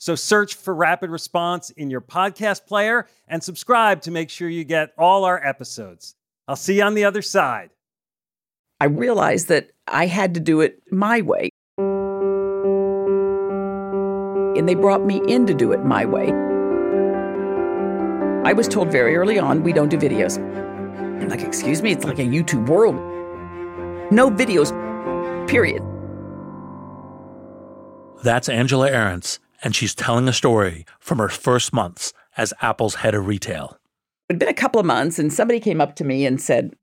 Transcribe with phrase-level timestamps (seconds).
[0.00, 4.62] So search for Rapid Response in your podcast player and subscribe to make sure you
[4.62, 6.14] get all our episodes.
[6.46, 7.70] I'll see you on the other side.
[8.80, 11.50] I realized that I had to do it my way.
[14.56, 16.30] And they brought me in to do it my way.
[18.48, 20.38] I was told very early on, we don't do videos.
[20.38, 22.94] I'm like, excuse me, it's like a YouTube world.
[24.12, 24.70] No videos,
[25.48, 25.82] period.
[28.22, 33.14] That's Angela Ahrendts and she's telling a story from her first months as Apple's head
[33.14, 33.78] of retail.
[34.28, 36.74] It'd been a couple of months, and somebody came up to me and said,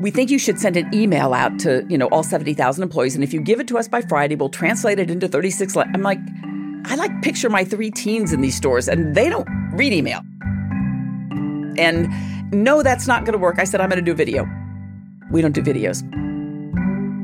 [0.00, 3.14] "We think you should send an email out to you know all seventy thousand employees,
[3.14, 5.74] and if you give it to us by Friday, we'll translate it into thirty six.
[5.74, 5.86] Le-.
[5.94, 6.18] I'm like,
[6.84, 10.20] I like picture my three teens in these stores, and they don't read email.
[11.78, 12.08] And
[12.52, 13.58] no, that's not going to work.
[13.58, 14.46] I said I'm going to do a video.
[15.30, 16.02] We don't do videos.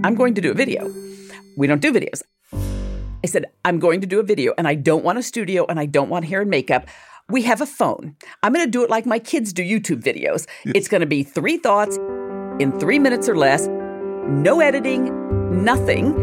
[0.02, 0.90] I'm going to do a video.
[1.58, 2.22] We don't do videos.
[3.24, 5.80] I said, I'm going to do a video and I don't want a studio and
[5.80, 6.86] I don't want hair and makeup.
[7.28, 8.16] We have a phone.
[8.42, 10.46] I'm going to do it like my kids do YouTube videos.
[10.64, 11.96] It's going to be three thoughts
[12.60, 16.14] in three minutes or less, no editing, nothing.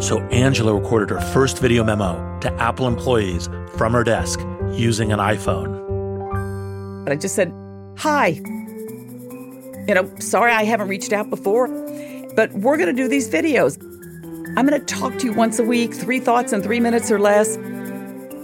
[0.00, 4.40] So Angela recorded her first video memo to Apple employees from her desk
[4.72, 5.78] using an iPhone.
[7.08, 7.52] I just said,
[7.98, 8.40] Hi.
[9.86, 11.68] You know, sorry I haven't reached out before,
[12.34, 13.91] but we're going to do these videos.
[14.54, 17.18] I'm going to talk to you once a week, three thoughts in three minutes or
[17.18, 17.56] less,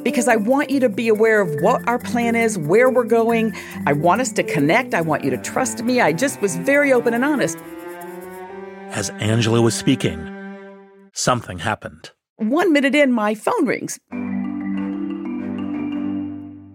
[0.05, 3.55] because I want you to be aware of what our plan is, where we're going.
[3.87, 4.95] I want us to connect.
[4.95, 6.01] I want you to trust me.
[6.01, 7.59] I just was very open and honest.
[8.89, 10.19] As Angela was speaking,
[11.13, 12.11] something happened.
[12.37, 14.01] One minute in, my phone rings.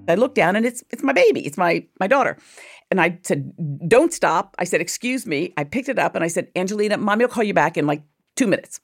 [0.08, 1.44] I look down and it's it's my baby.
[1.44, 2.38] It's my my daughter.
[2.92, 3.52] And I said,
[3.88, 7.26] "Don't stop." I said, "Excuse me." I picked it up and I said, "Angelina, mommy
[7.26, 8.04] will call you back in like
[8.36, 8.80] 2 minutes."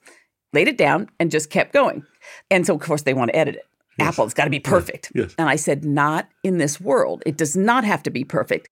[0.52, 2.04] Laid it down and just kept going.
[2.50, 3.66] And so, of course, they want to edit it.
[3.98, 4.08] Yes.
[4.08, 5.12] Apple, it's got to be perfect.
[5.14, 5.34] Yes.
[5.38, 7.22] And I said, not in this world.
[7.26, 8.68] It does not have to be perfect.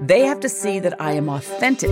[0.00, 1.90] They have to see that I am authentic.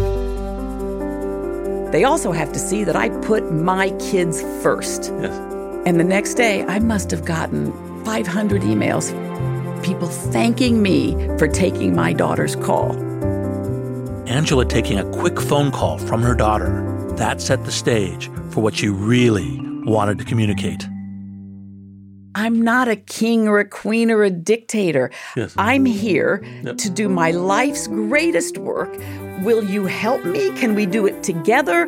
[1.91, 5.13] They also have to see that I put my kids first.
[5.21, 5.37] Yes.
[5.87, 7.73] And the next day, I must have gotten
[8.05, 9.13] 500 emails,
[9.83, 12.93] people thanking me for taking my daughter's call.
[14.29, 18.83] Angela taking a quick phone call from her daughter that set the stage for what
[18.83, 20.87] you really wanted to communicate.
[22.37, 25.11] I'm not a king or a queen or a dictator.
[25.37, 25.55] Yes.
[25.57, 26.77] I'm here yep.
[26.79, 28.93] to do my life's greatest work.
[29.43, 30.51] Will you help me?
[30.59, 31.87] Can we do it together?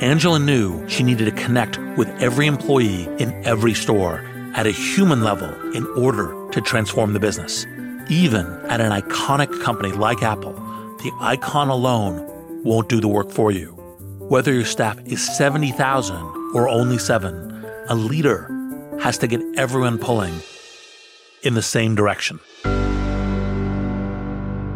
[0.00, 5.22] Angela knew she needed to connect with every employee in every store at a human
[5.22, 7.64] level in order to transform the business.
[8.10, 10.54] Even at an iconic company like Apple,
[11.02, 12.24] the icon alone
[12.64, 13.77] won't do the work for you.
[14.28, 16.14] Whether your staff is 70,000
[16.54, 18.46] or only seven, a leader
[19.00, 20.42] has to get everyone pulling
[21.44, 22.38] in the same direction.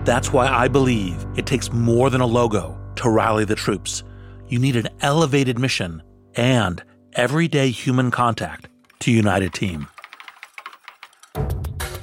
[0.07, 4.03] That's why I believe it takes more than a logo to rally the troops.
[4.49, 6.03] You need an elevated mission
[6.35, 6.83] and
[7.13, 8.69] everyday human contact
[9.01, 9.87] to unite a team.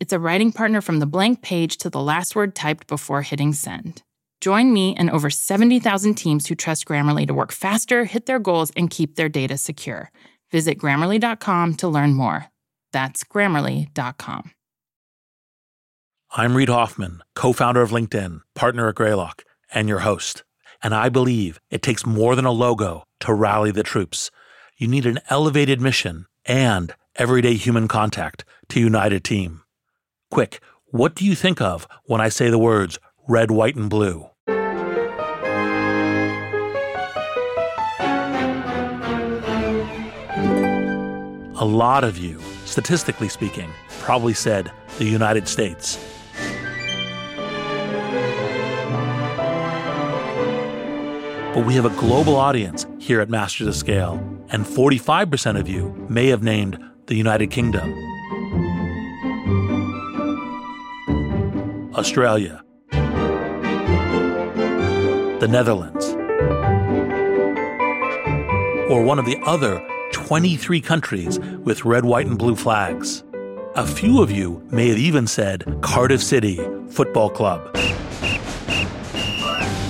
[0.00, 3.52] It's a writing partner from the blank page to the last word typed before hitting
[3.52, 4.02] send.
[4.40, 8.72] Join me and over 70,000 teams who trust Grammarly to work faster, hit their goals,
[8.74, 10.10] and keep their data secure.
[10.50, 12.46] Visit grammarly.com to learn more.
[12.92, 14.52] That's grammarly.com.
[16.32, 20.44] I'm Reid Hoffman, co founder of LinkedIn, partner at Greylock, and your host.
[20.82, 24.30] And I believe it takes more than a logo to rally the troops.
[24.78, 29.60] You need an elevated mission and everyday human contact to unite a team.
[30.40, 32.98] Quick, what do you think of when I say the words
[33.28, 34.26] red, white, and blue?
[41.58, 45.98] A lot of you, statistically speaking, probably said the United States.
[51.52, 54.14] But we have a global audience here at Masters of Scale,
[54.48, 58.09] and 45% of you may have named the United Kingdom,
[62.00, 62.64] Australia,
[65.38, 66.06] the Netherlands,
[68.90, 73.22] or one of the other 23 countries with red, white, and blue flags.
[73.74, 76.58] A few of you may have even said Cardiff City
[76.88, 77.70] Football Club.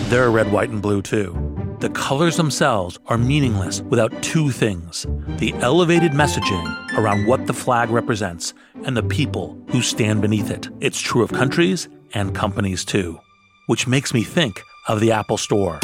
[0.08, 1.50] They're red, white, and blue too.
[1.78, 5.06] The colors themselves are meaningless without two things
[5.38, 8.52] the elevated messaging around what the flag represents
[8.84, 10.68] and the people who stand beneath it.
[10.80, 13.20] It's true of countries and companies too.
[13.66, 15.78] Which makes me think of the Apple Store.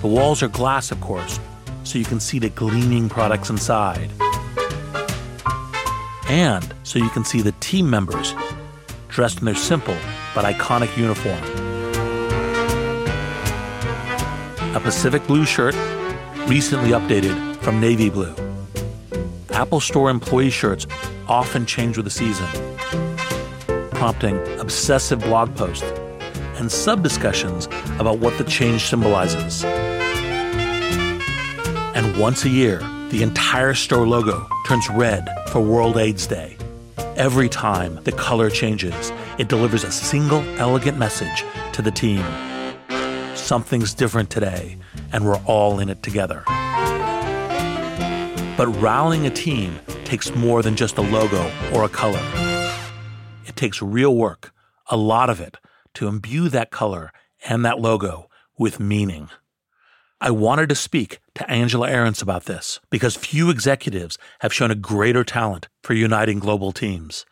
[0.00, 1.40] The walls are glass, of course,
[1.84, 4.10] so you can see the gleaming products inside.
[6.28, 8.34] And so you can see the team members
[9.08, 9.96] dressed in their simple
[10.34, 11.42] but iconic uniform.
[14.74, 15.74] A Pacific blue shirt,
[16.46, 18.34] recently updated from navy blue.
[19.50, 20.86] Apple Store employee shirts
[21.28, 22.46] often change with the season,
[23.96, 25.90] prompting obsessive blog posts
[26.58, 27.66] and sub discussions
[27.98, 29.64] about what the change symbolizes.
[31.94, 32.78] And once a year,
[33.08, 36.58] the entire store logo turns red for World AIDS Day.
[37.16, 42.22] Every time the color changes, it delivers a single elegant message to the team.
[43.34, 44.76] Something's different today,
[45.12, 46.42] and we're all in it together.
[48.58, 52.20] But rallying a team takes more than just a logo or a color.
[53.56, 54.52] It takes real work,
[54.90, 55.56] a lot of it,
[55.94, 57.10] to imbue that color
[57.48, 59.30] and that logo with meaning.
[60.20, 64.74] I wanted to speak to Angela Ahrendts about this because few executives have shown a
[64.74, 67.24] greater talent for uniting global teams.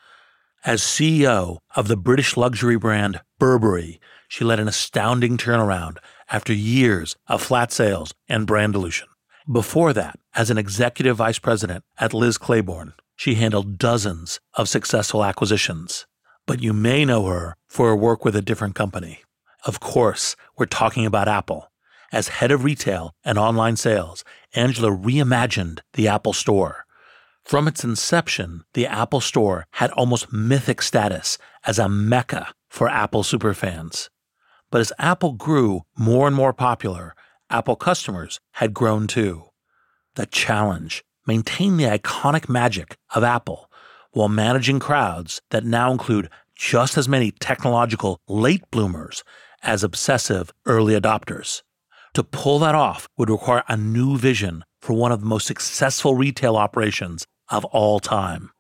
[0.65, 5.99] As CEO of the British luxury brand Burberry, she led an astounding turnaround
[6.31, 9.09] after years of flat sales and brand dilution.
[9.53, 15.23] Before that, as an executive vice president at Liz Claiborne, she handled dozens of successful
[15.23, 16.07] acquisitions.
[16.47, 19.23] But you may know her for her work with a different company.
[19.65, 21.71] Of course, we're talking about Apple.
[22.13, 24.25] As head of retail and online sales,
[24.55, 26.85] Angela reimagined the Apple Store.
[27.45, 33.23] From its inception, the Apple Store had almost mythic status as a mecca for Apple
[33.23, 34.11] superfans.
[34.71, 37.15] But as Apple grew more and more popular,
[37.51, 39.45] Apple customers had grown too.
[40.15, 43.71] The challenge maintain the iconic magic of Apple
[44.13, 49.25] while managing crowds that now include just as many technological late bloomers
[49.63, 51.63] as obsessive early adopters.
[52.15, 56.15] To pull that off would require a new vision for one of the most successful
[56.15, 58.51] retail operations of all time.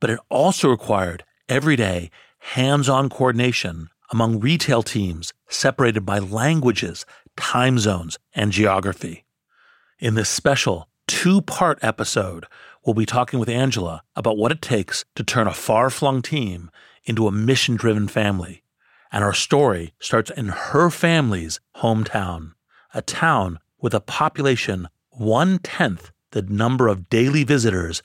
[0.00, 7.78] But it also required everyday, hands on coordination among retail teams separated by languages, time
[7.78, 9.24] zones, and geography.
[9.98, 12.46] In this special two part episode,
[12.86, 16.70] we'll be talking with Angela about what it takes to turn a far flung team
[17.04, 18.62] into a mission driven family.
[19.10, 22.52] And our story starts in her family's hometown,
[22.94, 28.02] a town with a population one tenth the number of daily visitors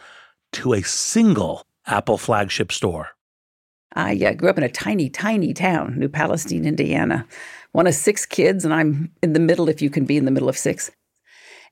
[0.53, 3.09] to a single Apple flagship store.
[3.93, 7.27] I uh, grew up in a tiny, tiny town, New Palestine, Indiana.
[7.73, 10.31] One of six kids, and I'm in the middle if you can be in the
[10.31, 10.91] middle of six.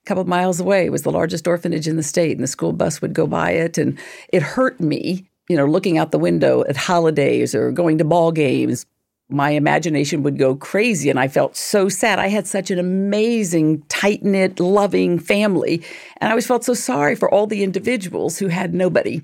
[0.04, 2.74] A couple of miles away was the largest orphanage in the state, and the school
[2.74, 3.78] bus would go by it.
[3.78, 3.98] And
[4.34, 8.32] it hurt me, you know, looking out the window at holidays or going to ball
[8.32, 8.86] games.
[9.32, 12.18] My imagination would go crazy, and I felt so sad.
[12.18, 15.84] I had such an amazing, tight knit, loving family,
[16.18, 19.22] and I always felt so sorry for all the individuals who had nobody.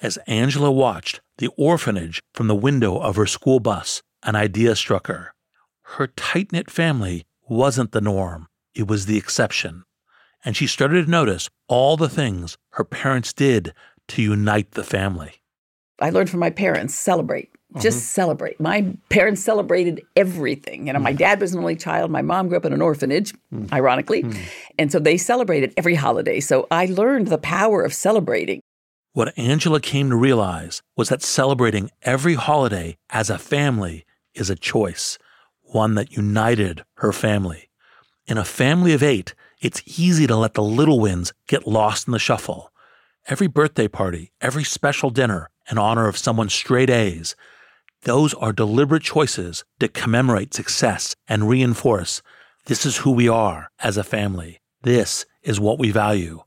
[0.00, 5.08] As Angela watched the orphanage from the window of her school bus, an idea struck
[5.08, 5.34] her.
[5.82, 8.46] Her tight knit family wasn't the norm.
[8.74, 9.84] it was the exception.
[10.44, 13.72] And she started to notice all the things her parents did
[14.08, 15.40] to unite the family.
[16.00, 17.50] I learned from my parents celebrate.
[17.80, 18.04] Just mm-hmm.
[18.04, 18.60] celebrate.
[18.60, 20.86] My parents celebrated everything.
[20.86, 21.18] You know, my mm.
[21.18, 22.08] dad was an only child.
[22.08, 23.72] My mom grew up in an orphanage, mm.
[23.72, 24.22] ironically.
[24.22, 24.38] Mm.
[24.78, 26.38] And so they celebrated every holiday.
[26.38, 28.60] So I learned the power of celebrating.
[29.12, 34.56] What Angela came to realize was that celebrating every holiday as a family is a
[34.56, 35.18] choice,
[35.62, 37.70] one that united her family.
[38.26, 39.34] In a family of eight,
[39.64, 42.70] it's easy to let the little wins get lost in the shuffle.
[43.26, 47.34] Every birthday party, every special dinner in honor of someone's straight A's,
[48.02, 52.20] those are deliberate choices that commemorate success and reinforce
[52.66, 54.62] this is who we are as a family.
[54.82, 56.42] This is what we value.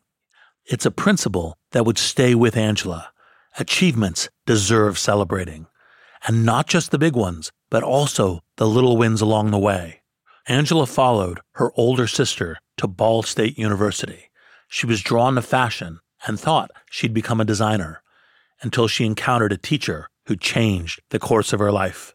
[0.65, 3.09] It's a principle that would stay with Angela.
[3.59, 5.67] Achievements deserve celebrating.
[6.27, 10.01] And not just the big ones, but also the little wins along the way.
[10.47, 14.29] Angela followed her older sister to Ball State University.
[14.67, 18.01] She was drawn to fashion and thought she'd become a designer
[18.61, 22.13] until she encountered a teacher who changed the course of her life.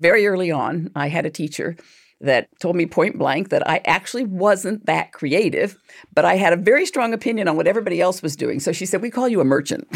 [0.00, 1.76] Very early on, I had a teacher
[2.20, 5.76] that told me point blank that I actually wasn't that creative,
[6.14, 8.60] but I had a very strong opinion on what everybody else was doing.
[8.60, 9.88] So she said, We call you a merchant.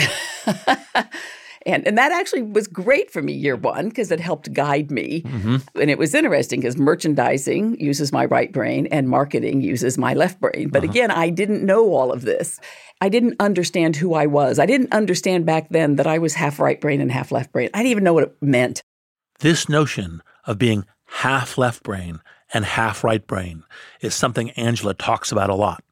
[1.67, 5.23] And, and that actually was great for me year one because it helped guide me.
[5.23, 5.57] Mm-hmm.
[5.81, 10.41] And it was interesting because merchandising uses my right brain and marketing uses my left
[10.41, 10.69] brain.
[10.69, 10.91] But uh-huh.
[10.91, 12.61] again, I didn't know all of this.
[13.01, 14.59] I didn't understand who I was.
[14.59, 17.71] I didn't understand back then that I was half right brain and half left brain.
[17.75, 18.83] I didn't even know what it meant.
[19.41, 22.21] This notion of being half left brain
[22.53, 23.65] and half right brain
[24.01, 25.84] is something Angela talks about a lot.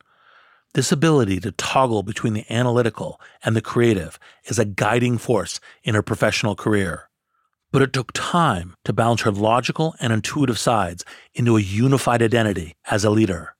[0.74, 5.94] This ability to toggle between the analytical and the creative is a guiding force in
[5.94, 7.10] her professional career.
[7.72, 12.74] But it took time to balance her logical and intuitive sides into a unified identity
[12.90, 13.54] as a leader.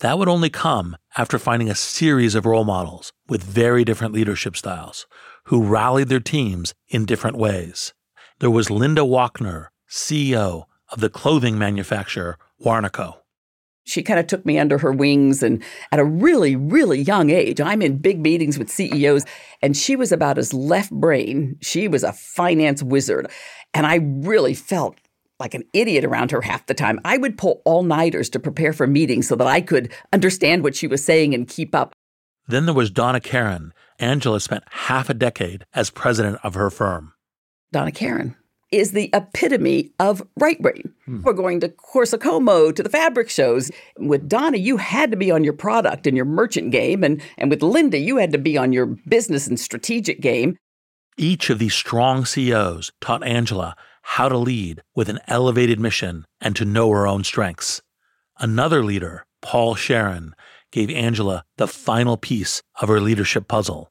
[0.00, 4.56] That would only come after finding a series of role models with very different leadership
[4.56, 5.06] styles
[5.44, 7.94] who rallied their teams in different ways.
[8.40, 13.18] There was Linda Wachner, CEO of the clothing manufacturer Warnaco
[13.88, 17.60] she kind of took me under her wings and at a really really young age
[17.60, 19.24] i'm in big meetings with ceos
[19.62, 23.30] and she was about as left brain she was a finance wizard
[23.74, 24.96] and i really felt
[25.40, 26.98] like an idiot around her half the time.
[27.04, 30.86] I would pull all-nighters to prepare for meetings so that i could understand what she
[30.86, 31.92] was saying and keep up.
[32.46, 33.72] Then there was donna Karan.
[33.98, 37.12] angela spent half a decade as president of her firm.
[37.72, 38.36] Donna karan
[38.70, 40.92] is the epitome of right brain.
[41.04, 41.22] Hmm.
[41.22, 43.70] We're going to Corso Como to the fabric shows.
[43.98, 47.02] With Donna, you had to be on your product and your merchant game.
[47.02, 50.56] And, and with Linda, you had to be on your business and strategic game.
[51.16, 56.54] Each of these strong CEOs taught Angela how to lead with an elevated mission and
[56.56, 57.82] to know her own strengths.
[58.38, 60.32] Another leader, Paul Charron,
[60.70, 63.90] gave Angela the final piece of her leadership puzzle.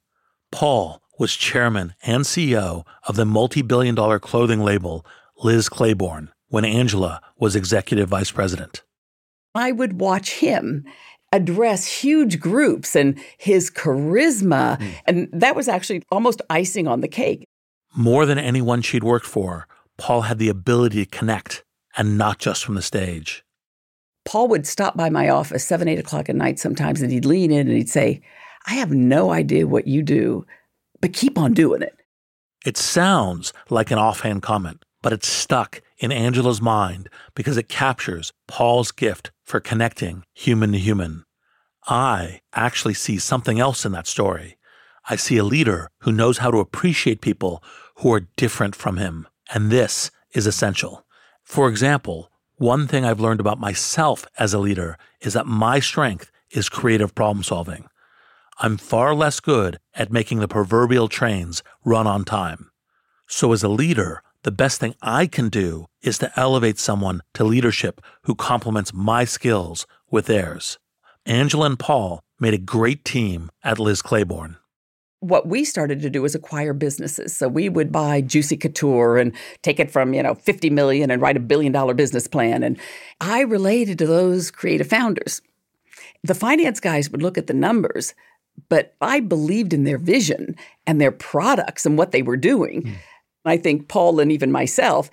[0.51, 5.05] Paul was chairman and CEO of the multi billion dollar clothing label
[5.43, 8.83] Liz Claiborne when Angela was executive vice president.
[9.53, 10.85] I would watch him
[11.31, 14.77] address huge groups and his charisma.
[14.77, 14.93] Mm.
[15.05, 17.45] And that was actually almost icing on the cake.
[17.95, 21.63] More than anyone she'd worked for, Paul had the ability to connect
[21.97, 23.43] and not just from the stage.
[24.25, 27.49] Paul would stop by my office seven, eight o'clock at night sometimes, and he'd lean
[27.49, 28.21] in and he'd say,
[28.67, 30.45] I have no idea what you do,
[31.01, 31.95] but keep on doing it.
[32.65, 38.33] It sounds like an offhand comment, but it's stuck in Angela's mind because it captures
[38.47, 41.23] Paul's gift for connecting human to human.
[41.87, 44.57] I actually see something else in that story.
[45.09, 47.63] I see a leader who knows how to appreciate people
[47.97, 51.05] who are different from him, and this is essential.
[51.43, 56.31] For example, one thing I've learned about myself as a leader is that my strength
[56.51, 57.87] is creative problem solving.
[58.59, 62.71] I'm far less good at making the proverbial trains run on time.
[63.27, 67.43] So, as a leader, the best thing I can do is to elevate someone to
[67.43, 70.79] leadership who complements my skills with theirs.
[71.27, 74.57] Angela and Paul made a great team at Liz Claiborne.
[75.19, 77.35] What we started to do was acquire businesses.
[77.35, 81.21] So we would buy Juicy Couture and take it from, you know, 50 million and
[81.21, 82.63] write a billion dollar business plan.
[82.63, 82.79] And
[83.21, 85.41] I related to those creative founders.
[86.23, 88.13] The finance guys would look at the numbers
[88.69, 92.83] but I believed in their vision and their products and what they were doing.
[92.83, 92.95] Mm.
[93.45, 95.09] I think Paul and even myself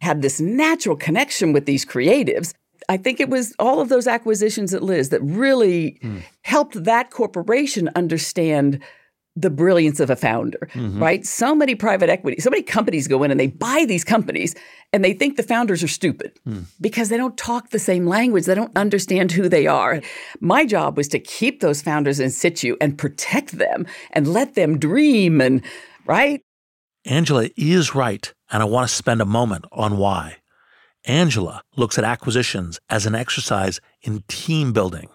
[0.00, 2.54] had this natural connection with these creatives.
[2.88, 6.22] I think it was all of those acquisitions at Liz that really mm.
[6.42, 8.82] helped that corporation understand
[9.36, 11.02] the brilliance of a founder, mm-hmm.
[11.02, 11.26] right?
[11.26, 14.54] So many private equity, so many companies go in and they buy these companies
[14.92, 16.64] and they think the founders are stupid mm.
[16.80, 18.44] because they don't talk the same language.
[18.44, 20.00] They don't understand who they are.
[20.40, 24.78] My job was to keep those founders in situ and protect them and let them
[24.78, 25.64] dream and,
[26.06, 26.40] right?
[27.04, 28.32] Angela is right.
[28.50, 30.36] And I want to spend a moment on why.
[31.06, 35.08] Angela looks at acquisitions as an exercise in team building.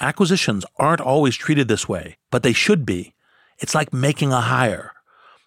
[0.00, 3.13] Acquisitions aren't always treated this way, but they should be.
[3.58, 4.92] It's like making a hire.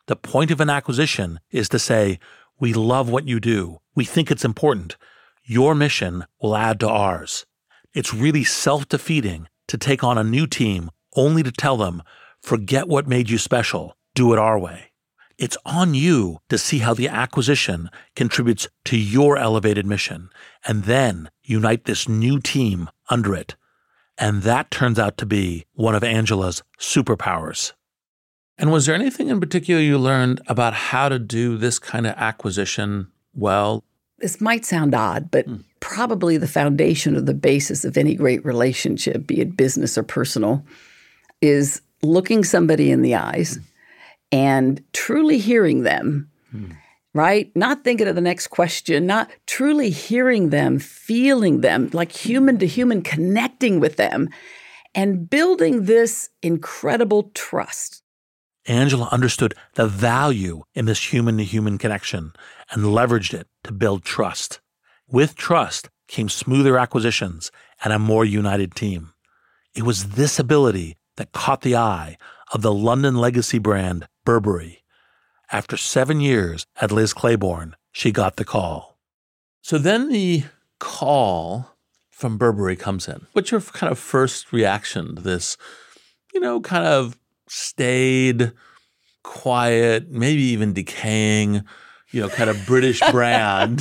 [0.08, 2.20] The point of an acquisition is to say,
[2.60, 3.80] We love what you do.
[3.96, 4.96] We think it's important.
[5.44, 7.46] Your mission will add to ours.
[7.94, 12.04] It's really self defeating to take on a new team only to tell them,
[12.42, 13.98] Forget what made you special.
[14.16, 14.92] Do it our way.
[15.38, 20.30] It's on you to see how the acquisition contributes to your elevated mission
[20.66, 23.56] and then unite this new team under it.
[24.18, 27.74] And that turns out to be one of Angela's superpowers.
[28.58, 32.16] And was there anything in particular you learned about how to do this kind of
[32.18, 33.84] acquisition well?
[34.20, 35.64] This might sound odd, but mm.
[35.80, 40.66] probably the foundation or the basis of any great relationship, be it business or personal,
[41.40, 43.58] is looking somebody in the eyes.
[43.58, 43.64] Mm
[44.32, 46.72] and truly hearing them, hmm.
[47.14, 47.52] right?
[47.56, 52.68] Not thinking of the next question, not truly hearing them, feeling them, like human to
[52.68, 54.30] human, connecting with them,
[54.94, 58.04] and building this incredible trust.
[58.68, 62.34] Angela understood the value in this human to human connection
[62.72, 64.60] and leveraged it to build trust.
[65.08, 67.52] With trust came smoother acquisitions
[67.84, 69.14] and a more united team.
[69.74, 72.18] It was this ability that caught the eye
[72.54, 74.84] of the London legacy brand Burberry.
[75.52, 78.98] After seven years at Liz Claiborne, she got the call.
[79.62, 80.44] So then the
[80.80, 81.78] call
[82.10, 83.28] from Burberry comes in.
[83.34, 85.58] What's your kind of first reaction to this,
[86.34, 88.54] you know, kind of staid,
[89.24, 91.64] quiet, maybe even decaying,
[92.12, 93.80] you know, kind of British brand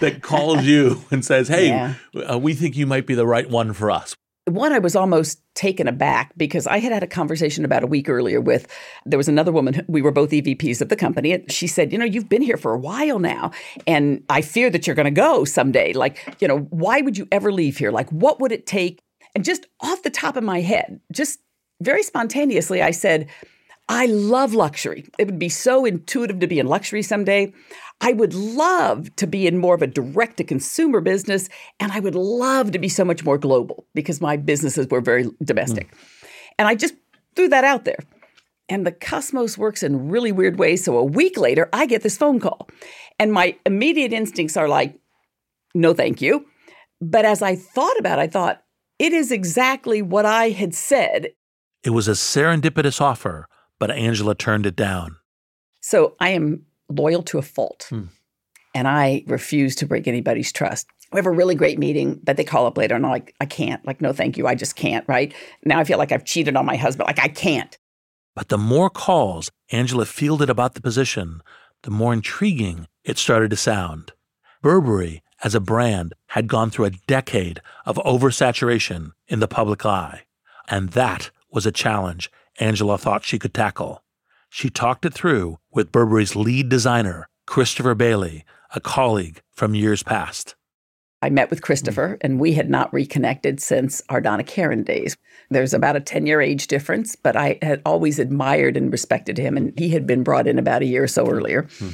[0.00, 1.94] that calls you and says, hey, yeah.
[2.30, 4.14] uh, we think you might be the right one for us?
[4.50, 8.08] one, I was almost taken aback because I had had a conversation about a week
[8.08, 8.66] earlier with
[9.04, 9.84] there was another woman.
[9.88, 12.56] We were both EVPs of the company, and she said, "You know, you've been here
[12.56, 13.52] for a while now,
[13.86, 15.92] and I fear that you're going to go someday.
[15.92, 17.90] Like, you know, why would you ever leave here?
[17.90, 19.00] Like, what would it take?"
[19.34, 21.40] And just off the top of my head, just
[21.80, 23.28] very spontaneously, I said,
[23.88, 25.06] "I love luxury.
[25.18, 27.52] It would be so intuitive to be in luxury someday."
[28.00, 31.48] I would love to be in more of a direct to consumer business,
[31.80, 35.26] and I would love to be so much more global because my businesses were very
[35.42, 35.90] domestic.
[35.90, 35.98] Mm.
[36.60, 36.94] And I just
[37.34, 37.98] threw that out there.
[38.68, 40.84] And the cosmos works in really weird ways.
[40.84, 42.68] So a week later, I get this phone call.
[43.18, 44.94] And my immediate instincts are like,
[45.74, 46.46] no, thank you.
[47.00, 48.62] But as I thought about it, I thought,
[48.98, 51.28] it is exactly what I had said.
[51.84, 55.16] It was a serendipitous offer, but Angela turned it down.
[55.80, 57.86] So I am loyal to a fault.
[57.90, 58.04] Hmm.
[58.74, 60.86] And I refuse to break anybody's trust.
[61.12, 63.46] We have a really great meeting, but they call up later and I'm like, I
[63.46, 63.84] can't.
[63.86, 64.46] Like, no, thank you.
[64.46, 65.32] I just can't, right?
[65.64, 67.06] Now I feel like I've cheated on my husband.
[67.06, 67.78] Like, I can't.
[68.34, 71.42] But the more calls Angela fielded about the position,
[71.82, 74.12] the more intriguing it started to sound.
[74.62, 80.24] Burberry, as a brand, had gone through a decade of oversaturation in the public eye.
[80.68, 82.30] And that was a challenge
[82.60, 84.02] Angela thought she could tackle.
[84.50, 90.54] She talked it through with Burberry's lead designer, Christopher Bailey, a colleague from years past.
[91.20, 95.16] I met with Christopher, and we had not reconnected since our Donna Karan days.
[95.50, 99.56] There's about a 10 year age difference, but I had always admired and respected him,
[99.56, 101.66] and he had been brought in about a year or so earlier.
[101.78, 101.90] Hmm.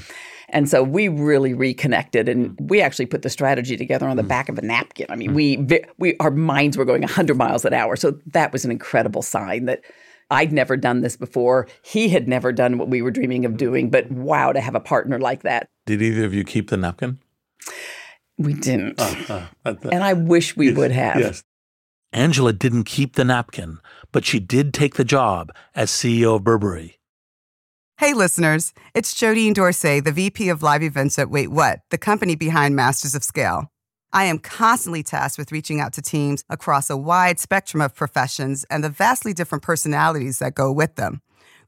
[0.49, 4.29] And so we really reconnected, and we actually put the strategy together on the hmm.
[4.29, 5.07] back of a napkin.
[5.09, 5.37] I mean, hmm.
[5.37, 5.67] we,
[5.99, 9.67] we our minds were going 100 miles an hour, so that was an incredible sign
[9.67, 9.83] that
[10.31, 11.69] I'd never done this before.
[11.83, 14.81] He had never done what we were dreaming of doing, but wow, to have a
[14.81, 15.69] partner like that.
[15.87, 17.19] Did either of you keep the napkin?
[18.39, 19.01] We didn't.
[19.01, 21.21] Uh, uh, and I wish we yes, would have.
[21.21, 21.45] Yes.
[22.13, 23.79] Angela didn't keep the napkin,
[24.13, 26.99] but she did take the job as CEO of Burberry.
[27.97, 32.35] Hey, listeners, it's Jodine Dorsey, the VP of Live Events at Wait What, the company
[32.35, 33.71] behind Masters of Scale.
[34.13, 38.67] I am constantly tasked with reaching out to teams across a wide spectrum of professions
[38.69, 41.23] and the vastly different personalities that go with them.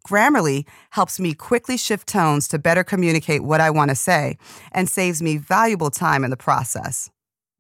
[0.05, 4.37] Grammarly helps me quickly shift tones to better communicate what I want to say
[4.73, 7.09] and saves me valuable time in the process.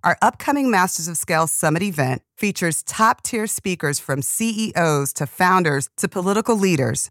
[0.03, 5.89] Our upcoming Masters of Scale Summit event features top tier speakers from CEOs to founders
[5.99, 7.11] to political leaders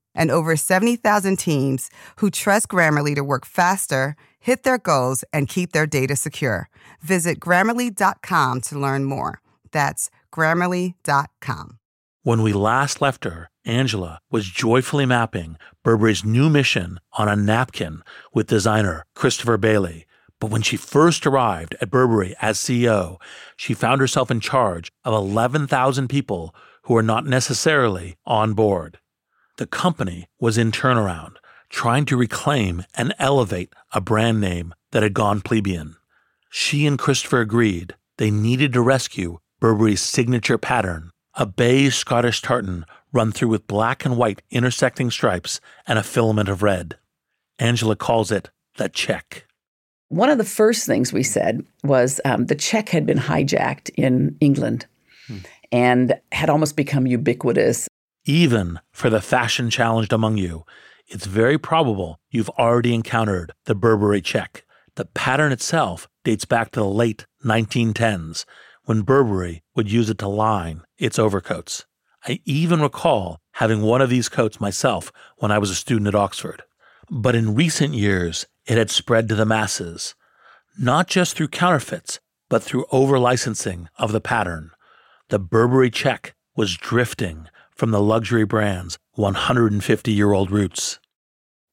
[0.15, 5.71] and over 70,000 teams who trust Grammarly to work faster, hit their goals, and keep
[5.71, 6.69] their data secure.
[7.01, 9.41] Visit grammarly.com to learn more.
[9.71, 11.77] That's grammarly.com.
[12.23, 18.03] When we last left her, Angela was joyfully mapping Burberry's new mission on a napkin
[18.33, 20.05] with designer Christopher Bailey.
[20.39, 23.17] But when she first arrived at Burberry as CEO,
[23.55, 28.99] she found herself in charge of 11,000 people who were not necessarily on board.
[29.57, 31.35] The company was in turnaround,
[31.69, 35.95] trying to reclaim and elevate a brand name that had gone plebeian.
[36.49, 42.85] She and Christopher agreed they needed to rescue Burberry's signature pattern, a beige Scottish tartan
[43.13, 46.97] run through with black and white intersecting stripes and a filament of red.
[47.59, 49.45] Angela calls it the check.
[50.09, 54.35] One of the first things we said was um, the check had been hijacked in
[54.41, 54.85] England
[55.27, 55.37] hmm.
[55.71, 57.87] and had almost become ubiquitous.
[58.25, 60.63] Even for the fashion challenged among you,
[61.07, 64.63] it's very probable you've already encountered the Burberry check.
[64.95, 68.45] The pattern itself dates back to the late 1910s
[68.83, 71.85] when Burberry would use it to line its overcoats.
[72.27, 76.15] I even recall having one of these coats myself when I was a student at
[76.15, 76.63] Oxford.
[77.09, 80.13] But in recent years, it had spread to the masses,
[80.77, 84.71] not just through counterfeits, but through over licensing of the pattern.
[85.29, 87.47] The Burberry check was drifting
[87.81, 90.99] from the luxury brand's 150 year old roots.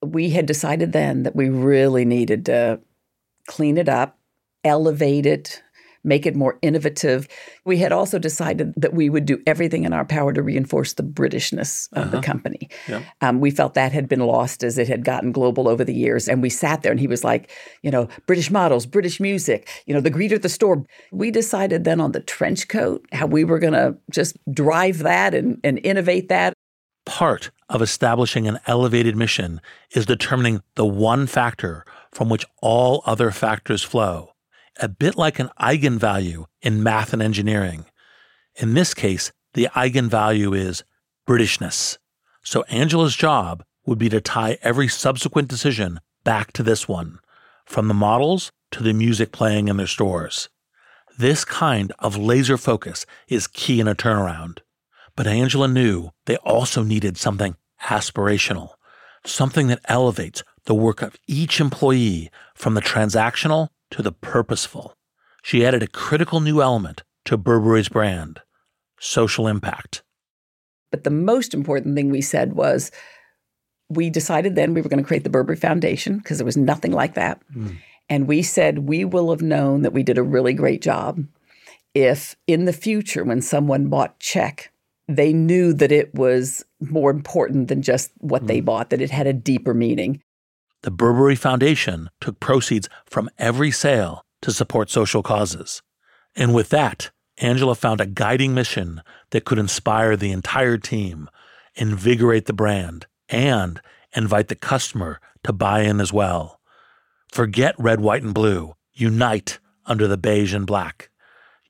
[0.03, 2.81] We had decided then that we really needed to
[3.47, 4.19] clean it up,
[4.65, 5.63] elevate it,
[6.05, 7.29] make it more innovative.
[7.65, 11.03] We had also decided that we would do everything in our power to reinforce the
[11.03, 12.17] Britishness of uh-huh.
[12.17, 12.69] the company.
[12.87, 13.03] Yeah.
[13.21, 16.29] Um, we felt that had been lost as it had gotten global over the years.
[16.29, 17.51] And we sat there and he was like,
[17.83, 20.85] you know, British models, British music, you know, the greeter at the store.
[21.13, 25.35] We decided then on the trench coat, how we were going to just drive that
[25.35, 26.55] and, and innovate that.
[27.05, 29.61] Part of establishing an elevated mission
[29.93, 34.33] is determining the one factor from which all other factors flow
[34.81, 37.85] a bit like an eigenvalue in math and engineering.
[38.57, 40.85] In this case, the eigenvalue is
[41.29, 41.99] Britishness.
[42.43, 47.19] So Angela's job would be to tie every subsequent decision back to this one,
[47.65, 50.49] from the models to the music playing in their stores.
[51.19, 54.59] This kind of laser focus is key in a turnaround.
[55.17, 58.75] But Angela knew they also needed something aspirational,
[59.25, 64.95] something that elevates the work of each employee from the transactional to the purposeful.
[65.43, 68.41] She added a critical new element to Burberry's brand
[69.01, 70.03] social impact.
[70.91, 72.91] But the most important thing we said was
[73.89, 76.93] we decided then we were going to create the Burberry Foundation because there was nothing
[76.93, 77.41] like that.
[77.55, 77.77] Mm.
[78.09, 81.25] And we said we will have known that we did a really great job
[81.95, 84.73] if in the future, when someone bought check,
[85.09, 88.47] they knew that it was more important than just what mm.
[88.47, 90.23] they bought, that it had a deeper meaning.
[90.83, 95.83] The Burberry Foundation took proceeds from every sale to support social causes.
[96.37, 101.29] And with that, Angela found a guiding mission that could inspire the entire team,
[101.75, 103.81] invigorate the brand, and
[104.15, 106.61] invite the customer to buy in as well.
[107.29, 108.75] Forget red, white, and blue.
[108.93, 111.11] Unite under the beige and black.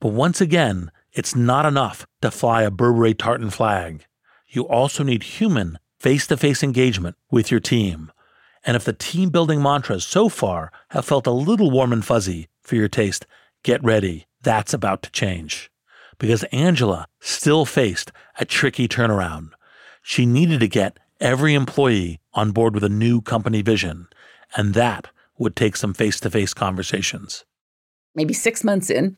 [0.00, 4.04] But once again, it's not enough to fly a Burberry tartan flag.
[4.48, 8.12] You also need human, face to face engagement with your team.
[8.68, 12.48] And if the team building mantras so far have felt a little warm and fuzzy
[12.60, 13.26] for your taste,
[13.62, 14.26] get ready.
[14.42, 15.70] That's about to change.
[16.18, 19.52] Because Angela still faced a tricky turnaround.
[20.02, 24.06] She needed to get every employee on board with a new company vision,
[24.54, 27.46] and that would take some face to face conversations.
[28.14, 29.16] Maybe six months in,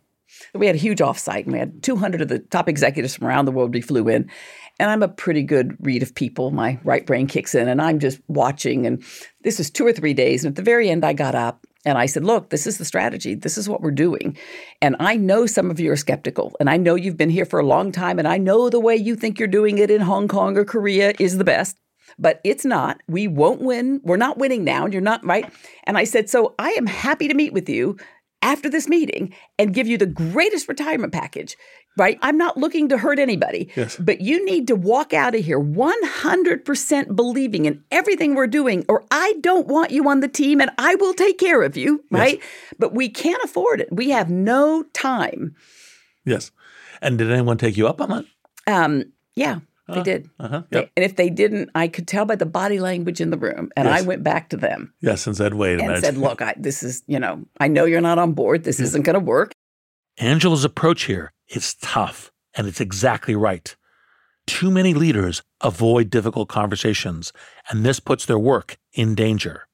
[0.55, 3.45] we had a huge offsite and we had 200 of the top executives from around
[3.45, 4.31] the world we flew in.
[4.79, 6.51] And I'm a pretty good read of people.
[6.51, 8.87] My right brain kicks in and I'm just watching.
[8.87, 9.05] And
[9.43, 10.45] this was two or three days.
[10.45, 12.85] And at the very end, I got up and I said, Look, this is the
[12.85, 13.35] strategy.
[13.35, 14.37] This is what we're doing.
[14.83, 16.57] And I know some of you are skeptical.
[16.61, 18.19] And I know you've been here for a long time.
[18.19, 21.15] And I know the way you think you're doing it in Hong Kong or Korea
[21.19, 21.77] is the best.
[22.19, 23.03] But it's not.
[23.09, 24.01] We won't win.
[24.05, 24.85] We're not winning now.
[24.85, 25.51] And you're not right.
[25.85, 27.97] And I said, So I am happy to meet with you
[28.43, 31.57] after this meeting and give you the greatest retirement package,
[31.97, 32.19] right?
[32.23, 33.97] I'm not looking to hurt anybody, yes.
[33.97, 39.05] but you need to walk out of here 100% believing in everything we're doing, or
[39.11, 42.39] I don't want you on the team and I will take care of you, right?
[42.39, 42.75] Yes.
[42.79, 43.89] But we can't afford it.
[43.93, 45.55] We have no time.
[46.25, 46.51] Yes.
[47.03, 48.25] And did anyone take you up on that?
[48.67, 49.61] Um, yeah.
[49.95, 50.31] They did.
[50.39, 50.63] Uh-huh.
[50.71, 53.71] They- and if they didn't, I could tell by the body language in the room.
[53.77, 56.05] And I went back to them Yes, and said, wait a and minute.
[56.05, 58.65] said, look, I, this is, you know, I know you're not on board.
[58.65, 59.53] This isn't going to work.
[60.19, 63.75] Angela's approach here is tough, and it's exactly right.
[64.47, 67.33] Too many leaders avoid difficult conversations,
[67.69, 69.67] and this puts their work in danger,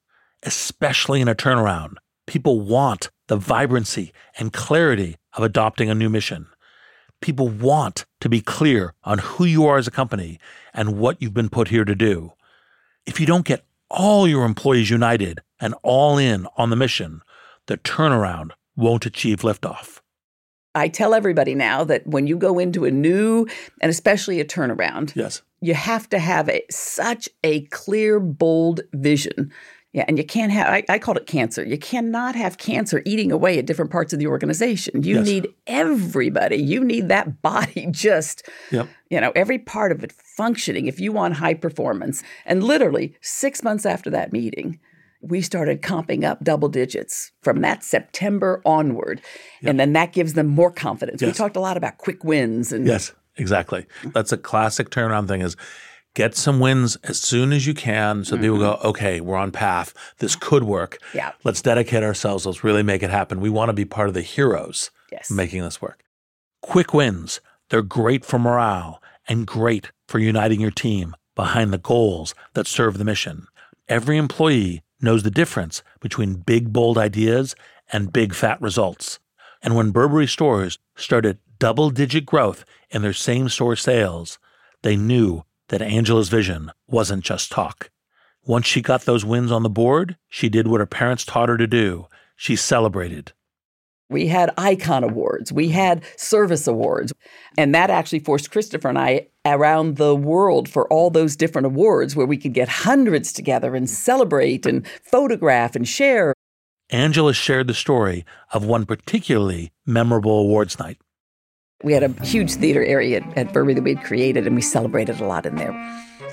[0.43, 1.95] especially in a turnaround.
[2.27, 6.47] People want the vibrancy and clarity of adopting a new mission.
[7.21, 10.39] People want to be clear on who you are as a company
[10.75, 12.33] and what you've been put here to do.
[13.07, 17.23] If you don't get all your employees united and all in on the mission,
[17.67, 20.01] the turnaround won't achieve liftoff.
[20.75, 23.47] I tell everybody now that when you go into a new
[23.81, 25.41] and especially a turnaround, yes.
[25.63, 29.53] you have to have a, such a clear, bold vision.
[29.97, 31.65] Yeah, and you can't have, I, I called it cancer.
[31.65, 35.03] You cannot have cancer eating away at different parts of the organization.
[35.03, 35.27] You Yes.
[35.27, 36.57] need everybody.
[36.59, 38.89] You need that body just, Yep.
[39.09, 42.23] you know, every part of it functioning if you want high performance.
[42.45, 44.79] And literally six months after that meeting,
[45.23, 49.23] we started comping up double digits from that September onward.
[49.65, 51.23] And then that gives them more confidence.
[51.23, 53.87] We talked a lot about quick wins and Yes, exactly.
[54.13, 55.57] That's a classic turnaround thing is
[56.17, 58.83] get some wins as soon as you can so people mm-hmm.
[58.83, 59.93] go, okay, we're on path.
[60.17, 60.97] This could work.
[61.13, 61.33] Yeah.
[61.45, 62.47] Let's dedicate ourselves.
[62.47, 63.39] Let's really make it happen.
[63.39, 65.31] We want to be part of the heroes Yes.
[65.31, 66.03] making this work.
[66.63, 72.35] Quick wins, they're great for morale and great for uniting your team behind the goals
[72.55, 73.47] that serve the mission.
[73.87, 77.55] Every employee knows the difference between big, bold ideas
[77.93, 79.21] and big, fat results.
[79.63, 84.39] And when Burberry stores started double digit growth in their same store sales,
[84.83, 87.91] they knew that Angela's vision wasn't just talk.
[88.45, 91.57] Once she got those wins on the board, she did what her parents taught her
[91.57, 92.07] to do.
[92.37, 93.33] She celebrated.
[94.09, 95.53] We had icon awards.
[95.53, 97.13] We had service awards.
[97.59, 102.15] And that actually forced Christopher and I around the world for all those different awards
[102.15, 106.33] where we could get hundreds together and celebrate and photograph and share.
[106.91, 110.99] Angela shared the story of one particularly memorable awards night.
[111.83, 115.21] We had a huge theater area at, at Burberry that we'd created, and we celebrated
[115.21, 115.73] a lot in there.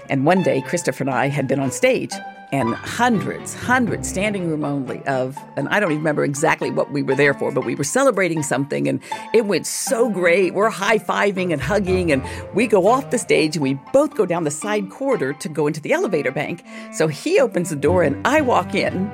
[0.10, 2.14] And one day, Christopher and I had been on stage,
[2.54, 7.04] and hundreds, hundreds, standing room only of, and I don't even remember exactly what we
[7.04, 9.02] were there for, but we were celebrating something, and
[9.34, 10.54] it went so great.
[10.54, 14.26] We're high fiving and hugging, and we go off the stage, and we both go
[14.26, 16.64] down the side corridor to go into the elevator bank.
[16.94, 19.10] So he opens the door, and I walk in,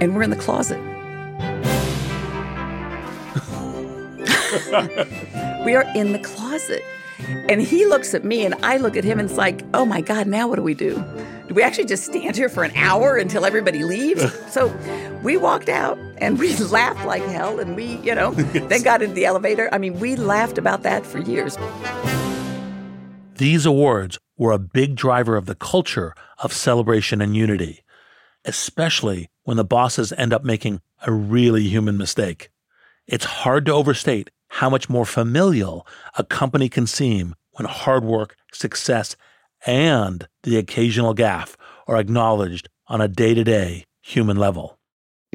[0.00, 0.95] and we're in the closet.
[5.64, 6.82] we are in the closet.
[7.48, 10.00] And he looks at me and I look at him and it's like, oh my
[10.00, 11.02] God, now what do we do?
[11.48, 14.32] Do we actually just stand here for an hour until everybody leaves?
[14.52, 14.74] so
[15.22, 19.14] we walked out and we laughed like hell and we, you know, then got into
[19.14, 19.68] the elevator.
[19.72, 21.56] I mean, we laughed about that for years.
[23.36, 27.84] These awards were a big driver of the culture of celebration and unity,
[28.44, 32.50] especially when the bosses end up making a really human mistake.
[33.06, 38.36] It's hard to overstate how much more familial a company can seem when hard work,
[38.52, 39.16] success,
[39.66, 41.56] and the occasional gaffe
[41.86, 44.78] are acknowledged on a day to day human level.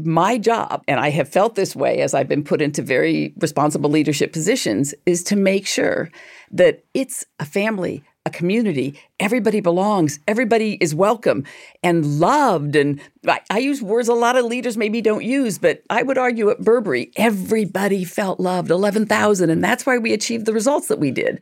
[0.01, 3.89] My job, and I have felt this way as I've been put into very responsible
[3.89, 6.09] leadership positions, is to make sure
[6.51, 8.99] that it's a family, a community.
[9.19, 10.19] Everybody belongs.
[10.27, 11.43] Everybody is welcome
[11.81, 12.75] and loved.
[12.75, 16.17] And I, I, use words a lot of leaders maybe don't use, but I would
[16.17, 19.49] argue at Burberry, everybody felt loved, 11,000.
[19.49, 21.41] And that's why we achieved the results that we did.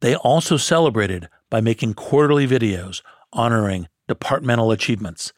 [0.00, 5.32] They also celebrated by making quarterly videos honoring departmental achievements,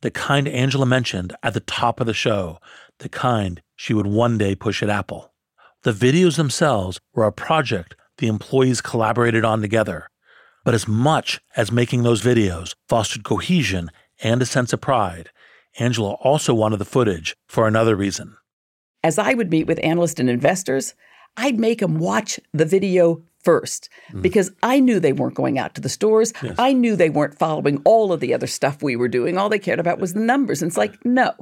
[0.00, 2.58] the kind Angela mentioned at the top of the show,
[2.98, 5.32] the kind she would one day push at Apple.
[5.82, 10.09] The videos themselves were a project the employees collaborated on together.
[10.64, 13.90] But as much as making those videos fostered cohesion
[14.22, 15.30] and a sense of pride,
[15.78, 18.36] Angela also wanted the footage for another reason.
[19.02, 20.94] As I would meet with analysts and investors,
[21.36, 24.20] I'd make them watch the video first mm.
[24.20, 26.32] because I knew they weren't going out to the stores.
[26.42, 26.56] Yes.
[26.58, 29.38] I knew they weren't following all of the other stuff we were doing.
[29.38, 30.60] All they cared about was the numbers.
[30.60, 31.32] And it's like, no,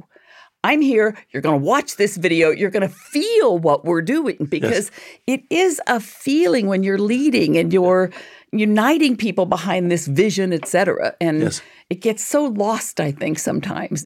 [0.63, 1.17] I'm here.
[1.31, 2.51] You're going to watch this video.
[2.51, 4.91] You're going to feel what we're doing because
[5.27, 5.39] yes.
[5.39, 8.11] it is a feeling when you're leading and you're
[8.51, 11.15] uniting people behind this vision, et cetera.
[11.21, 11.61] And yes.
[11.89, 14.05] it gets so lost, I think, sometimes.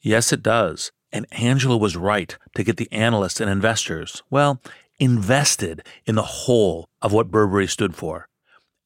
[0.00, 0.90] Yes, it does.
[1.12, 4.60] And Angela was right to get the analysts and investors, well,
[4.98, 8.28] invested in the whole of what Burberry stood for.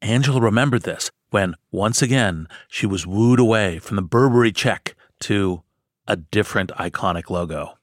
[0.03, 5.63] Angela remembered this when, once again, she was wooed away from the Burberry check to
[6.07, 7.79] a different iconic logo.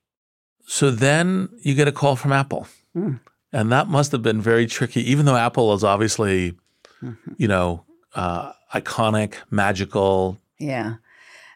[0.65, 2.67] So then you get a call from Apple.
[2.93, 3.15] Hmm.
[3.53, 6.57] And that must have been very tricky, even though Apple is obviously
[7.03, 7.33] Mm-hmm.
[7.37, 7.83] you know,
[8.15, 10.37] uh, iconic, magical.
[10.59, 10.95] Yeah.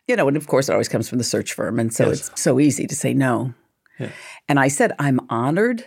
[0.08, 1.80] You know, and of course, it always comes from the search firm.
[1.80, 2.30] And so Yes.
[2.30, 3.54] it's so easy to say no.
[4.00, 4.10] Yeah.
[4.48, 5.84] And I said, I'm honored,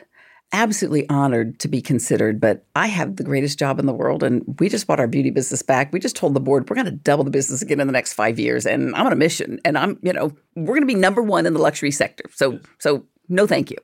[0.52, 4.22] absolutely honored to be considered, but I have the greatest job in the world.
[4.22, 5.92] And we just bought our beauty business back.
[5.92, 8.12] We just told the board we're going to double the business again in the next
[8.14, 8.66] five years.
[8.66, 9.58] And I'm on a mission.
[9.64, 12.24] And I'm, you know, we're going to be number one in the luxury sector.
[12.34, 13.78] So, so no, thank you.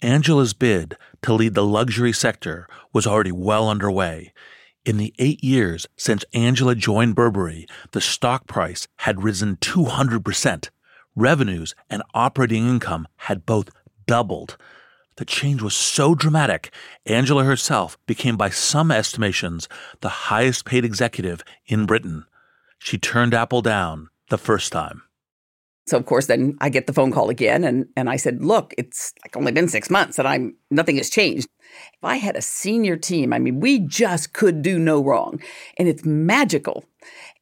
[0.00, 4.32] Angela's bid to lead the luxury sector was already well underway.
[4.88, 10.70] In the eight years since Angela joined Burberry, the stock price had risen 200%.
[11.14, 13.68] Revenues and operating income had both
[14.06, 14.56] doubled.
[15.16, 16.72] The change was so dramatic,
[17.04, 19.68] Angela herself became, by some estimations,
[20.00, 22.24] the highest paid executive in Britain.
[22.78, 25.02] She turned Apple down the first time.
[25.88, 28.74] So of course, then I get the phone call again, and and I said, "Look,
[28.76, 31.48] it's like only been six months, and I'm nothing has changed.
[31.94, 35.40] If I had a senior team, I mean, we just could do no wrong,
[35.76, 36.84] and it's magical."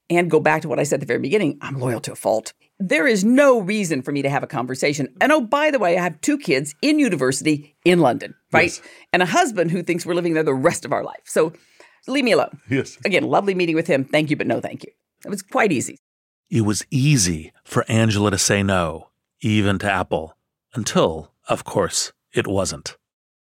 [0.09, 2.17] And go back to what I said at the very beginning: I'm loyal to a
[2.17, 2.53] fault.
[2.79, 5.09] There is no reason for me to have a conversation.
[5.21, 8.81] And oh, by the way, I have two kids in university in London, right?
[9.13, 11.23] And a husband who thinks we're living there the rest of our life.
[11.25, 11.55] So
[12.07, 12.61] leave me alone.
[12.71, 12.99] Yes.
[13.05, 14.05] Again, lovely meeting with him.
[14.05, 14.93] Thank you, but no, thank you.
[15.25, 15.99] It was quite easy.
[16.51, 19.09] It was easy for Angela to say no,
[19.41, 20.37] even to Apple,
[20.75, 22.97] until, of course, it wasn't.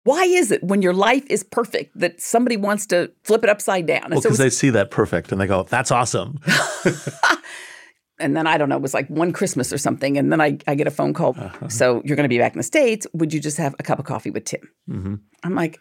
[0.04, 3.86] Why is it when your life is perfect that somebody wants to flip it upside
[3.86, 4.04] down?
[4.04, 6.40] And Well, so because it's- they see that perfect and they go, "That's awesome."
[8.18, 10.16] and then I don't know, it was like one Christmas or something.
[10.18, 11.36] And then I, I get a phone call.
[11.68, 13.06] So you're going to be back in the States.
[13.12, 14.68] Would you just have a cup of coffee with Tim?
[14.86, 15.78] hmm I'm like,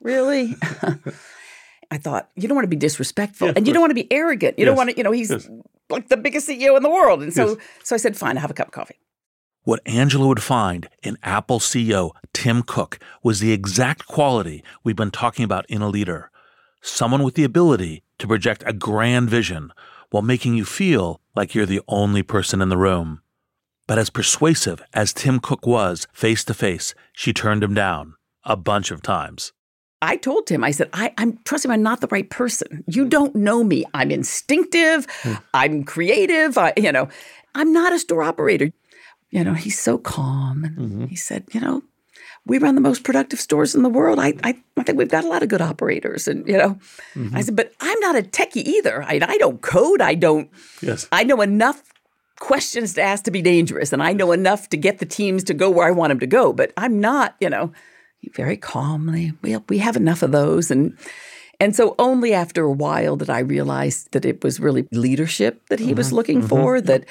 [0.00, 0.54] really?
[1.90, 4.58] I thought, you don't want to be disrespectful and you don't want to be arrogant.
[4.58, 5.48] You don't want to, you know, he's Yes.
[5.92, 7.22] Like the biggest CEO in the world.
[7.22, 7.56] And so, Yes.
[7.84, 8.98] so I said, fine, I'll have a cup of coffee.
[9.64, 15.12] What Angela would find in Apple CEO Tim Cook was the exact quality we've been
[15.12, 16.30] talking about in a leader
[16.84, 19.72] someone with the ability to project a grand vision
[20.10, 23.22] while making you feel like you're the only person in the room.
[23.86, 28.56] But as persuasive as Tim Cook was face to face, she turned him down a
[28.56, 29.52] bunch of times.
[30.02, 32.84] I told him, I said, I, I'm trust me, I'm not the right person.
[32.88, 33.08] You hmm.
[33.08, 33.84] don't know me.
[33.94, 35.06] I'm instinctive.
[35.22, 35.34] Hmm.
[35.54, 36.58] I'm creative.
[36.58, 37.08] I, you know,
[37.54, 38.72] I'm not a store operator.
[39.30, 40.64] You know, he's so calm.
[40.64, 41.04] And mm-hmm.
[41.06, 41.82] he said, you know,
[42.44, 44.18] we run the most productive stores in the world.
[44.18, 46.28] I, I, I think we've got a lot of good operators.
[46.28, 46.78] And, you know,
[47.14, 47.40] I mm-hmm.
[47.40, 49.02] said, but I'm not a techie either.
[49.02, 50.02] I, I don't code.
[50.02, 50.50] I don't,
[50.82, 51.08] Yes.
[51.12, 51.82] I know enough
[52.40, 53.92] questions to ask to be dangerous.
[53.92, 56.26] And I know enough to get the teams to go where I want them to
[56.26, 56.52] go.
[56.52, 57.72] But I'm not, you know,
[58.34, 59.32] very calmly.
[59.42, 60.96] We we have enough of those, and
[61.60, 65.80] and so only after a while did I realize that it was really leadership that
[65.80, 66.16] he was mm-hmm.
[66.16, 66.48] looking mm-hmm.
[66.48, 66.80] for.
[66.80, 67.04] That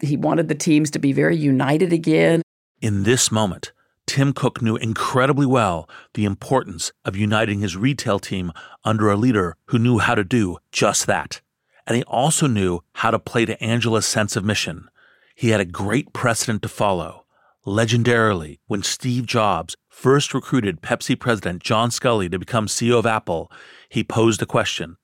[0.00, 2.42] he wanted the teams to be very united again.
[2.80, 3.72] In this moment,
[4.06, 8.52] Tim Cook knew incredibly well the importance of uniting his retail team
[8.84, 11.40] under a leader who knew how to do just that.
[11.86, 14.88] And he also knew how to play to Angela's sense of mission.
[15.34, 17.24] He had a great precedent to follow.
[17.66, 23.50] Legendarily, when Steve Jobs first recruited Pepsi president John Sculley to become CEO of Apple,
[23.88, 24.96] he posed a question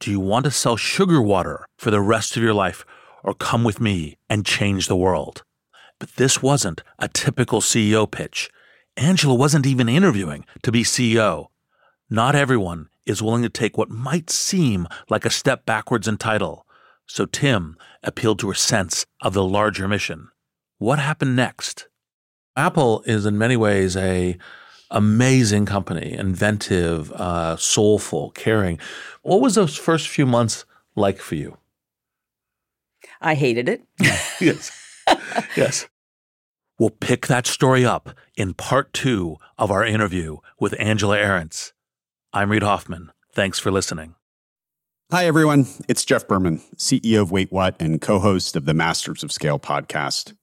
[0.00, 2.84] Do you want to sell sugar water for the rest of your life
[3.22, 5.44] or come with me and change the world?
[6.00, 8.50] But this wasn't a typical CEO pitch.
[8.96, 11.46] Angela wasn't even interviewing to be CEO.
[12.10, 16.66] Not everyone is willing to take what might seem like a step backwards in title.
[17.06, 20.30] So Tim appealed to her sense of the larger mission.
[20.78, 21.86] What happened next?
[22.56, 24.36] Apple is in many ways a
[24.90, 28.78] amazing company, inventive, uh, soulful, caring.
[29.22, 31.56] What was those first few months like for you?
[33.20, 33.82] I hated it.
[34.40, 34.70] yes.
[35.56, 35.88] Yes.
[36.78, 41.72] We'll pick that story up in part two of our interview with Angela Ahrendts.
[42.32, 43.12] I'm Reid Hoffman.
[43.32, 44.14] Thanks for listening.
[45.10, 45.66] Hi, everyone.
[45.88, 49.58] It's Jeff Berman, CEO of Wait What and co host of the Masters of Scale
[49.58, 50.34] podcast.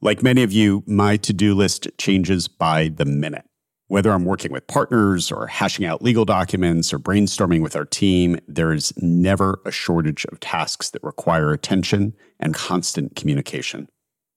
[0.00, 3.44] Like many of you, my to do list changes by the minute.
[3.88, 8.38] Whether I'm working with partners or hashing out legal documents or brainstorming with our team,
[8.46, 13.88] there is never a shortage of tasks that require attention and constant communication.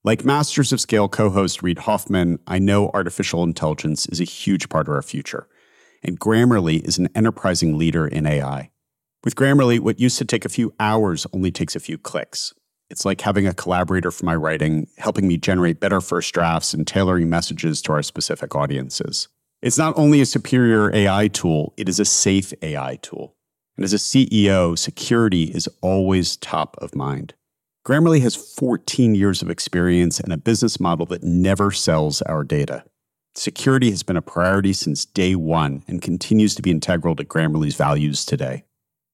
[0.04, 4.68] Like Masters of Scale co host Reid Hoffman, I know artificial intelligence is a huge
[4.68, 5.48] part of our future,
[6.02, 8.72] and Grammarly is an enterprising leader in AI.
[9.24, 12.52] With Grammarly, what used to take a few hours only takes a few clicks.
[12.92, 16.86] It's like having a collaborator for my writing, helping me generate better first drafts and
[16.86, 19.30] tailoring messages to our specific audiences.
[19.62, 23.38] It's not only a superior AI tool, it is a safe AI tool.
[23.78, 27.34] And as a CEO, security is always top of mind.
[27.88, 32.84] Grammarly has 14 years of experience and a business model that never sells our data.
[33.36, 37.76] Security has been a priority since day one and continues to be integral to Grammarly's
[37.76, 38.66] values today.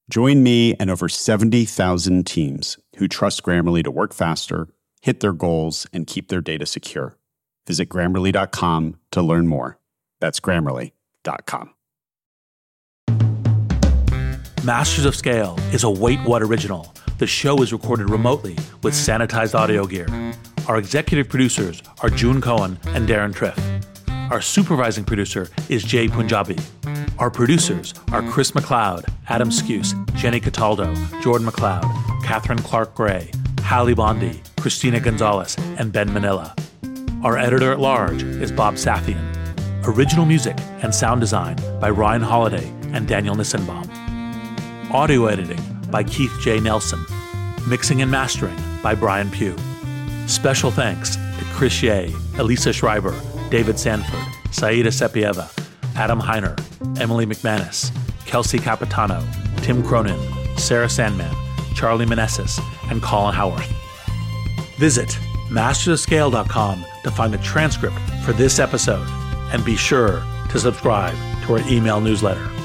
[0.10, 4.70] Join me and over 70,000 teams who trust Grammarly to work faster,
[5.02, 7.18] hit their goals, and keep their data secure.
[7.68, 9.80] Visit grammarly.com to learn more.
[10.22, 11.74] That's grammarly.com.
[14.64, 16.94] Masters of Scale is a Wait What original.
[17.20, 20.08] The show is recorded remotely with sanitized audio gear.
[20.68, 23.58] Our executive producers are June Cohen and Deron Triff.
[24.32, 26.58] Our supervising producer is Jay Punjabi.
[27.20, 31.82] Our producers are Chris McLeod, Adam Skuse, Jenny Cataldo, Jordan McLeod,
[32.24, 36.56] Catherine Clark Gray, Hallie Bondi, Christina Gonzalez, and Ben Manila.
[37.24, 39.34] Our editor at large is Bob Safian.
[39.88, 43.90] Original music and sound design by Ryan Holladay and Daniel Nissenbaum.
[44.92, 46.60] Audio editing by Keith J.
[46.60, 47.04] Nelson.
[47.68, 49.58] Mixing and mastering by Brian Pugh.
[50.28, 55.50] Special thanks to Chris Ye, Elisa Schreiber, David Sanford, Saida Sepieva,
[55.98, 56.56] Adam Heiner,
[57.02, 57.92] Emily McManus,
[58.26, 59.28] Kelsey Capitano,
[59.58, 60.20] Tim Cronin,
[60.58, 61.36] Sarah Sandman,
[61.76, 62.60] Charlie Manessis,
[62.92, 63.68] and Colin Howarth.
[64.78, 65.10] Visit
[65.50, 69.08] mastersofscale.com to find the transcript for this episode
[69.52, 72.57] and be sure to subscribe to our email newsletter.